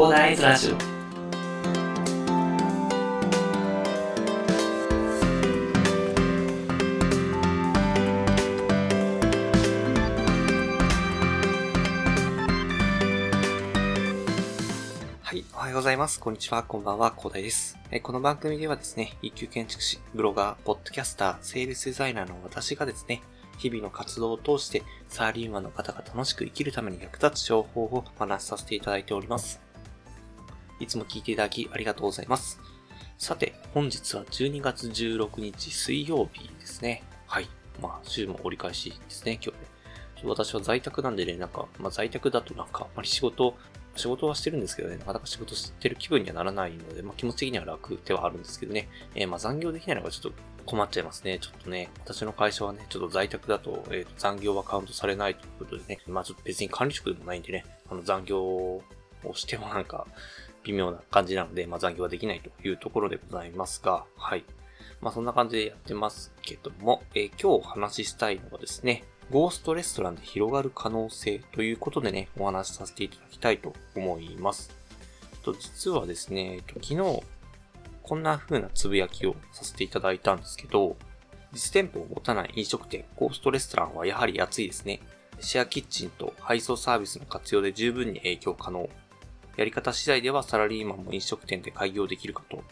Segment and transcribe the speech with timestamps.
[0.00, 0.76] コーダーイズラジオ
[15.22, 16.18] はい、おはようございます。
[16.18, 17.78] こんにちは、こんばんは、広大です。
[17.90, 23.20] えこの番組ではですね、一級建築士、ブロガー、ポッドキャスター、セールスデザイナーの私がですね、
[23.58, 29.69] 日々の活動を通して、サラリーマンの方が楽しく生きるために役立つ情報をお話しさせていただいております。
[30.80, 32.58] いつも聞いていただきありがとうございます。
[33.18, 37.02] さて、本日は12月16日水曜日ですね。
[37.26, 37.48] はい。
[37.80, 39.66] まあ、週も折り返しですね、今日ね。
[40.20, 43.54] ちょ私は在宅なんでね、なんか、まあ在宅だとなんか、あまり仕事、
[43.94, 51.38] 仕事はしてるんですけどね、なかなか仕事してる気分にはならないので、まあ気持ち的には楽ではあるんですけどね、えーまあ残業できないのがちょっと困っちゃいますね。
[51.40, 58.82] ちょっとね、私の会社はね、ちょっと在宅だと、えーと残業はカウントされないということでね、まあちょっと別に管理職でもないんでね、あの残業を
[59.34, 60.06] してもなんか、
[60.64, 64.44] 微妙な感じなので、まあ残業はできないというところでございますが、はい。
[65.00, 74.70] まあそんな感じでやってますけども、えー今日お話ししたいのはですね、ゴーストレストランで広がる可能性ということでね、お話しさせていただきたいと思います。
[75.42, 77.22] と実はですね、えっと昨日、
[78.02, 80.96] こんな風なつぶやきをさせていただいたんですけど、
[81.52, 85.00] 実店舗を持たない飲食店、ゴーストレストランはやはり安いですね。
[85.40, 88.88] シェアキッチンと配送サービスの活用で十分に影響可能。
[89.60, 92.64] やり方次第ではサラリーマンも飲食店で開業できるかと。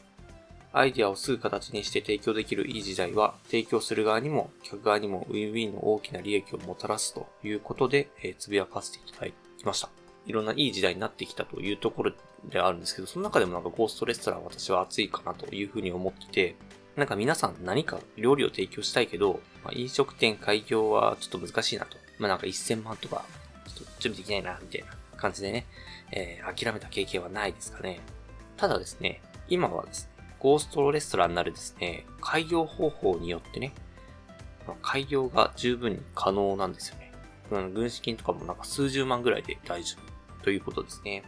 [0.72, 9.90] アイデアをすぐ形にして提供できるいい時代は、提供する側にも客側にもウィンウィンの大きな利益をもたらすということで、えーつぶやかせていただきました。
[10.24, 12.12] いろんないい時代になってきたというところ
[12.48, 16.56] であるんですけど、その中でもなんかゴーストレストラン私は熱いかなというふうに思ってて、
[16.96, 21.98] なんか皆さん何か料理を提供したいけど、まあ、飲食店開業はちょっと難しいなと。
[22.18, 23.26] まあなんか1000万とか、
[23.66, 25.66] ちょっと準備できないな、みたいな感じでね、
[26.12, 28.00] えー諦めた経験はないですかね。
[28.56, 33.72] ただですね、今はですね、ゴーストレストランなるですね、開業方法によってね、
[34.82, 37.12] 開業が十分に可能なんですよね。
[37.50, 39.96] うん、軍資金とかもなんか数十万ぐらいで大丈
[40.38, 41.22] 夫ということですね。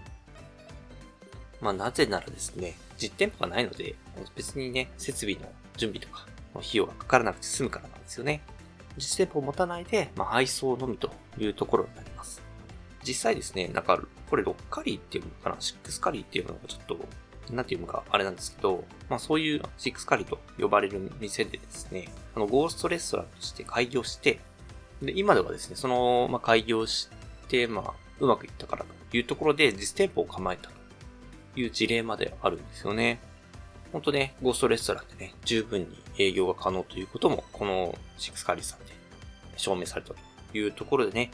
[1.60, 3.94] まあなぜならですね、実店舗がないので、
[4.34, 8.42] 別にね、設備の準備とかの費用がかからなくて済むからなんですよね。
[8.96, 12.42] 実店舗を持たないで、まあ配送のみというところになります。
[13.02, 14.00] 実際ですね、なんか、
[14.30, 16.96] これ6カリーっていうのかな ?6 カリーっていうのがちょっと、
[17.52, 24.38] なんていうのかあれなんですけど、まあそういう6カリーと呼ばれる店でですね、あの、ゴーストレストランとして開業して、
[25.02, 27.08] で、今ではですね、その、まあ開業し
[27.48, 30.70] て、まあ、うまくいったからというところで実店舗を構えたと
[31.56, 33.18] いう事例まであるんですよね。
[33.92, 38.92] 本当ね、ゴーストレストランでね、十分に営業が可能ということも、この6カリーさんで
[39.56, 40.16] 証明されたと
[40.54, 41.30] いうところでね、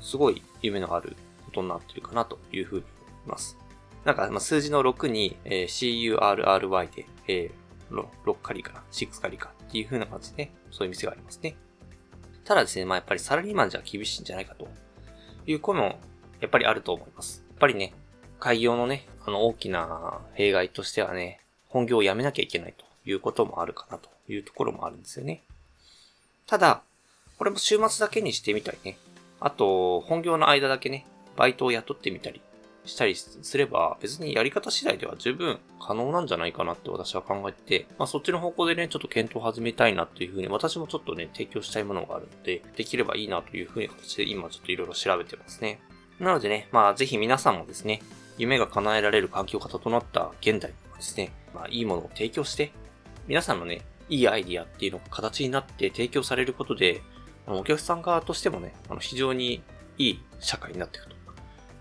[0.00, 1.16] すごい夢のある
[1.52, 3.58] ことになってるかなというふうに思います。
[4.04, 11.56] なんか、まあ、数字の6に、えー CURRY で、えー、6, カリかな ?6 カリかっていう風な感じで、そういう店がありますね。
[12.44, 14.66] ただですね、まあやっぱりサラリーマンじゃ厳しいんじゃないかと
[15.46, 16.00] いう声も
[16.40, 17.44] やっぱりあると思います。
[17.48, 17.92] やっぱりね、
[18.40, 25.42] 開業のね、あの大きな弊害としてはね、本業を辞めなきゃいけないということもあるかなというところもあるんですよね。
[26.46, 26.82] ただ、
[27.38, 28.98] これも週末だけにしてみたりね。
[29.40, 31.06] あと、本業の間だけね、
[31.42, 32.40] バイトを雇ってみたり
[32.84, 45.80] したりすれば、別にやり方次第では十分可能なんじゃないかなって私は考えて、まあそっちの方向でね、ちょっと検討を始めたいなっていうふうに、私もちょっとね、提供したいものがあるので、できればいいなというふうに形で今ちょっといろいろ調べてますね。
[46.20, 48.02] なのでね、まあぜひ皆さんもですね、
[48.38, 52.70] 夢が叶えられる環境が整った現代ですね、まあいいものを提供して、
[53.26, 57.02] 皆さんのね、いいアイディアっていうのが形になって提供されることで、
[57.48, 59.64] お客さん側としてもね、あの非常に
[59.98, 61.21] いい社会になっていくと。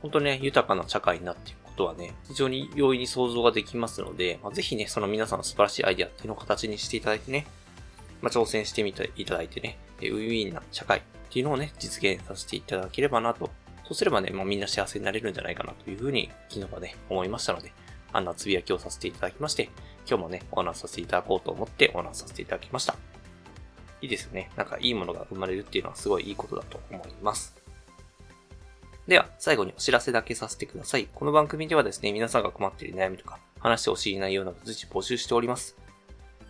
[0.01, 7.45] 本当ね、豊かな社会になっていくことはね、非常に容易に想像ができますので、まあ、ぜひね、その皆さんの素晴らしいアイデアっていうのを形にしていただいてね、
[8.21, 13.49] まあ、挑戦してみていただいてね、ウィンウィンな社会っていうのをね、実現させていただければなと。
[13.83, 17.73] そうすればね、まあ、みんな幸せになれるんじゃないかなというふうに、昨日はね、思いましたので、
[18.13, 19.69] あんなつぶやきをさせていただきまして、
[20.07, 22.95] 今日もね、お話しさせていただこうと思ってお話しさせていただきました。
[24.01, 24.49] いいですよね。
[24.55, 27.60] なんかいいものが生まれるっていうのはすごいいいことだと思います。
[29.07, 31.07] では、最後にお知らせだけさせてください。
[31.13, 35.75] この番組ではですね、皆さんが困っている悩みとか、話してほしい内容など随時募集しております。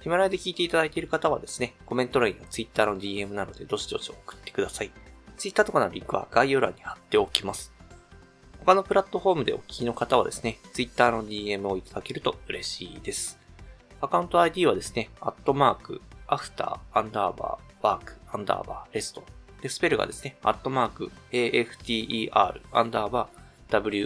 [0.01, 4.92] ヒマラヤで聞いていただいている方はですね、コメント欄や Twitter の DM などでどしどし送ってください。
[5.38, 7.71] Twitter とかのリンクは概要欄に貼っておきます。
[8.59, 13.39] 他のプラットフォームでお聞きの方はですね、Twitter の DM をいただけると嬉しいです。
[14.01, 19.24] アカウント ID はですね、アットマーク、アフター、アンダーバー、ワーク、アンダーバー、レスト。
[19.61, 23.41] で、スペルがですね、アットマーク、AFTER、アンダーバー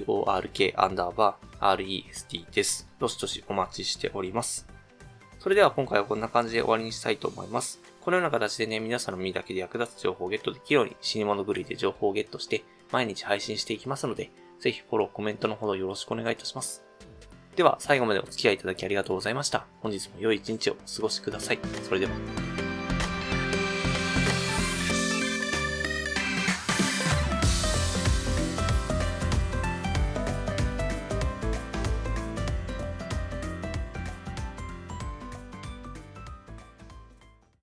[0.06, 2.88] work アンダーバー rest です。
[3.00, 4.68] どしどしお待ちしております。
[5.40, 7.80] それでは今回はこんな感じで終わりにしたいと思います。
[8.02, 16.84] このような形でね、皆さんの身だけで役立つ情報をゲットできるように死に物狂いで情報をゲットして毎日配信していきますので、ぜひフォロー、コメントのほどよろしくお願いいたします。
[17.56, 19.66] では最後までお付き合いいただきありがとうございました。
[19.82, 21.60] 本日も良い一日をお過ごしください。
[21.84, 22.45] それでは。